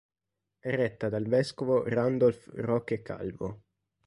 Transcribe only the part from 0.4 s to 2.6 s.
È retta dal vescovo Randolph